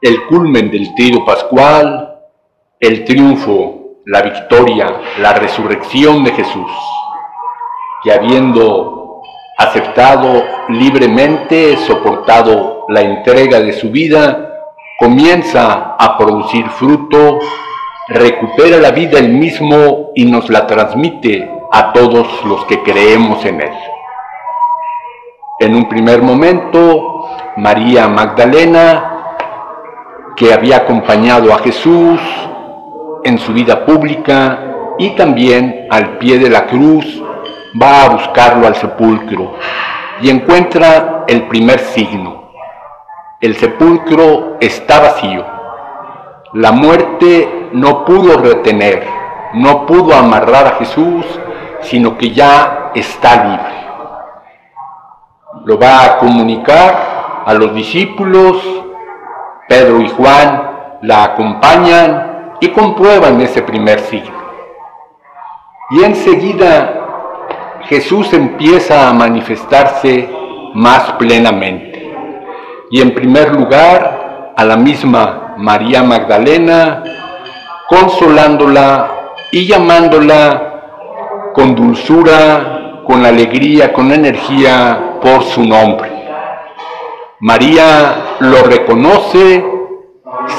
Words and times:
el 0.00 0.26
culmen 0.26 0.70
del 0.70 0.94
tiro 0.94 1.24
pascual, 1.24 2.18
el 2.78 3.04
triunfo, 3.04 3.98
la 4.06 4.22
victoria, 4.22 4.86
la 5.18 5.34
resurrección 5.34 6.24
de 6.24 6.32
Jesús, 6.32 6.70
que 8.02 8.12
habiendo 8.12 9.20
aceptado 9.58 10.42
libremente, 10.68 11.76
soportado 11.76 12.86
la 12.88 13.02
entrega 13.02 13.60
de 13.60 13.74
su 13.74 13.90
vida, 13.90 14.48
comienza 14.98 15.96
a 15.98 16.16
producir 16.16 16.66
fruto, 16.70 17.38
recupera 18.08 18.78
la 18.78 18.90
vida 18.90 19.18
él 19.18 19.28
mismo 19.28 20.12
y 20.14 20.24
nos 20.24 20.48
la 20.48 20.66
transmite 20.66 21.50
a 21.70 21.92
todos 21.92 22.26
los 22.46 22.64
que 22.64 22.82
creemos 22.82 23.44
en 23.44 23.60
él. 23.60 23.72
En 25.58 25.74
un 25.74 25.88
primer 25.90 26.22
momento, 26.22 27.28
María 27.56 28.08
Magdalena 28.08 29.09
que 30.40 30.54
había 30.54 30.78
acompañado 30.78 31.52
a 31.52 31.58
Jesús 31.58 32.18
en 33.24 33.38
su 33.38 33.52
vida 33.52 33.84
pública 33.84 34.94
y 34.98 35.10
también 35.10 35.86
al 35.90 36.16
pie 36.16 36.38
de 36.38 36.48
la 36.48 36.66
cruz 36.66 37.22
va 37.80 38.04
a 38.04 38.08
buscarlo 38.08 38.66
al 38.66 38.74
sepulcro 38.74 39.56
y 40.22 40.30
encuentra 40.30 41.26
el 41.28 41.46
primer 41.46 41.78
signo. 41.80 42.52
El 43.38 43.54
sepulcro 43.54 44.56
está 44.60 45.00
vacío. 45.00 45.44
La 46.54 46.72
muerte 46.72 47.68
no 47.74 48.06
pudo 48.06 48.38
retener, 48.38 49.06
no 49.52 49.84
pudo 49.84 50.14
amarrar 50.14 50.66
a 50.68 50.76
Jesús, 50.78 51.26
sino 51.82 52.16
que 52.16 52.30
ya 52.30 52.92
está 52.94 53.44
libre. 53.44 53.74
Lo 55.66 55.78
va 55.78 56.02
a 56.02 56.16
comunicar 56.16 57.42
a 57.44 57.52
los 57.52 57.74
discípulos 57.74 58.80
Pedro 59.70 60.00
y 60.00 60.08
Juan 60.08 60.98
la 61.02 61.22
acompañan 61.22 62.56
y 62.60 62.70
comprueban 62.70 63.40
ese 63.40 63.62
primer 63.62 64.00
signo. 64.00 64.36
Y 65.90 66.02
enseguida 66.02 67.78
Jesús 67.82 68.32
empieza 68.32 69.08
a 69.08 69.12
manifestarse 69.12 70.28
más 70.74 71.12
plenamente. 71.12 72.12
Y 72.90 73.00
en 73.00 73.14
primer 73.14 73.54
lugar 73.54 74.54
a 74.56 74.64
la 74.64 74.76
misma 74.76 75.54
María 75.56 76.02
Magdalena, 76.02 77.04
consolándola 77.88 79.08
y 79.52 79.68
llamándola 79.68 81.52
con 81.54 81.76
dulzura, 81.76 83.02
con 83.06 83.24
alegría, 83.24 83.92
con 83.92 84.10
energía 84.10 85.18
por 85.22 85.44
su 85.44 85.62
nombre. 85.62 86.09
María 87.42 88.36
lo 88.40 88.64
reconoce, 88.64 89.64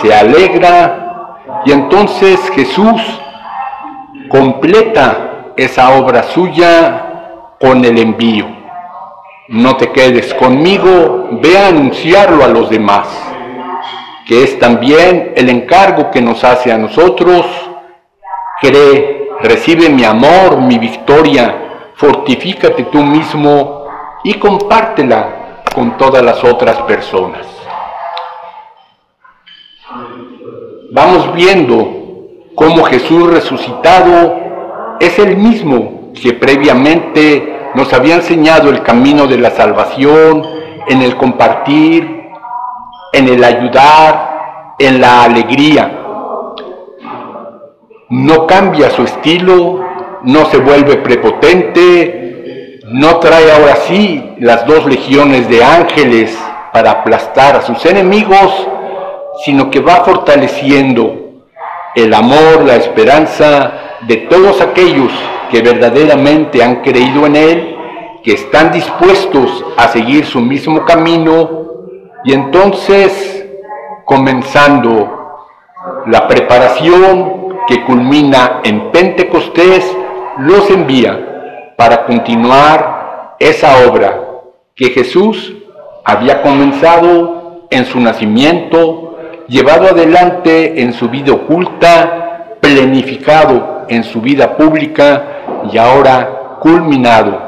se 0.00 0.14
alegra 0.14 1.40
y 1.64 1.72
entonces 1.72 2.38
Jesús 2.54 3.02
completa 4.28 5.54
esa 5.56 5.98
obra 5.98 6.22
suya 6.22 7.32
con 7.58 7.84
el 7.84 7.98
envío. 7.98 8.46
No 9.48 9.76
te 9.76 9.90
quedes 9.90 10.32
conmigo, 10.34 11.30
ve 11.42 11.58
a 11.58 11.66
anunciarlo 11.66 12.44
a 12.44 12.48
los 12.48 12.70
demás, 12.70 13.08
que 14.28 14.44
es 14.44 14.56
también 14.60 15.32
el 15.34 15.48
encargo 15.48 16.12
que 16.12 16.20
nos 16.20 16.44
hace 16.44 16.70
a 16.70 16.78
nosotros. 16.78 17.44
Cree, 18.60 19.30
recibe 19.40 19.88
mi 19.88 20.04
amor, 20.04 20.60
mi 20.60 20.78
victoria, 20.78 21.90
fortifícate 21.96 22.84
tú 22.84 23.02
mismo 23.02 23.84
y 24.22 24.34
compártela 24.34 25.37
con 25.78 25.96
todas 25.96 26.24
las 26.24 26.42
otras 26.42 26.76
personas. 26.82 27.46
Vamos 30.90 31.32
viendo 31.34 31.88
cómo 32.56 32.82
Jesús 32.82 33.30
resucitado 33.30 34.40
es 34.98 35.16
el 35.20 35.36
mismo 35.36 36.10
que 36.20 36.32
previamente 36.32 37.70
nos 37.76 37.92
había 37.92 38.16
enseñado 38.16 38.70
el 38.70 38.82
camino 38.82 39.28
de 39.28 39.38
la 39.38 39.52
salvación, 39.52 40.42
en 40.88 41.00
el 41.00 41.16
compartir, 41.16 42.24
en 43.12 43.28
el 43.28 43.44
ayudar, 43.44 44.74
en 44.80 45.00
la 45.00 45.22
alegría. 45.22 45.96
No 48.08 48.48
cambia 48.48 48.90
su 48.90 49.04
estilo, 49.04 49.84
no 50.24 50.44
se 50.46 50.58
vuelve 50.58 50.96
prepotente, 50.96 52.37
no 52.90 53.18
trae 53.18 53.52
ahora 53.52 53.76
sí 53.86 54.34
las 54.38 54.64
dos 54.66 54.86
legiones 54.86 55.48
de 55.48 55.62
ángeles 55.62 56.38
para 56.72 56.90
aplastar 56.92 57.56
a 57.56 57.62
sus 57.62 57.84
enemigos, 57.84 58.66
sino 59.44 59.70
que 59.70 59.80
va 59.80 60.04
fortaleciendo 60.04 61.42
el 61.94 62.14
amor, 62.14 62.64
la 62.64 62.76
esperanza 62.76 63.72
de 64.06 64.16
todos 64.28 64.60
aquellos 64.62 65.12
que 65.50 65.60
verdaderamente 65.60 66.62
han 66.62 66.76
creído 66.76 67.26
en 67.26 67.36
Él, 67.36 67.76
que 68.22 68.32
están 68.32 68.72
dispuestos 68.72 69.64
a 69.76 69.88
seguir 69.88 70.24
su 70.24 70.40
mismo 70.40 70.84
camino. 70.86 71.66
Y 72.24 72.32
entonces 72.32 73.46
comenzando 74.06 75.44
la 76.06 76.26
preparación 76.26 77.58
que 77.66 77.84
culmina 77.84 78.60
en 78.64 78.90
Pentecostés, 78.90 79.84
los 80.38 80.70
envía 80.70 81.37
para 81.78 82.06
continuar 82.06 83.36
esa 83.38 83.86
obra 83.86 84.20
que 84.74 84.90
Jesús 84.90 85.54
había 86.04 86.42
comenzado 86.42 87.68
en 87.70 87.86
su 87.86 88.00
nacimiento, 88.00 89.16
llevado 89.46 89.86
adelante 89.86 90.82
en 90.82 90.92
su 90.92 91.08
vida 91.08 91.32
oculta, 91.32 92.56
plenificado 92.60 93.84
en 93.88 94.02
su 94.02 94.20
vida 94.20 94.56
pública 94.56 95.22
y 95.72 95.78
ahora 95.78 96.56
culminado 96.60 97.40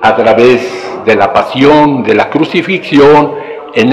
a 0.00 0.14
través 0.14 0.88
de 1.04 1.16
la 1.16 1.32
pasión, 1.32 2.04
de 2.04 2.14
la 2.14 2.30
crucifixión, 2.30 3.34
en, 3.74 3.92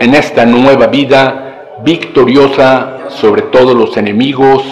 en 0.00 0.14
esta 0.16 0.44
nueva 0.44 0.88
vida 0.88 1.76
victoriosa 1.84 3.04
sobre 3.10 3.42
todos 3.42 3.76
los 3.76 3.96
enemigos, 3.96 4.64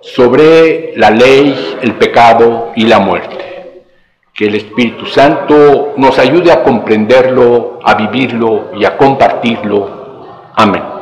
sobre 0.00 0.96
la 0.96 1.10
ley, 1.10 1.76
el 1.82 1.94
pecado 1.96 2.72
y 2.74 2.86
la 2.86 3.00
muerte. 3.00 3.55
Que 4.36 4.46
el 4.46 4.54
Espíritu 4.54 5.06
Santo 5.06 5.94
nos 5.96 6.18
ayude 6.18 6.52
a 6.52 6.62
comprenderlo, 6.62 7.78
a 7.82 7.94
vivirlo 7.94 8.72
y 8.78 8.84
a 8.84 8.96
compartirlo. 8.96 10.50
Amén. 10.54 10.95